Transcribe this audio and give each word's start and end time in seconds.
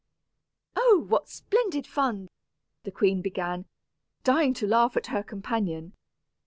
"Oh! 0.75 1.05
what 1.09 1.29
splendid 1.29 1.85
fun!" 1.85 2.27
the 2.85 2.91
queen 2.91 3.21
began, 3.21 3.65
dying 4.23 4.55
to 4.55 4.65
laugh 4.65 4.97
at 4.97 5.05
her 5.13 5.21
companion. 5.21 5.93